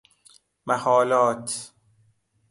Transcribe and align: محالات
محالات 0.65 1.71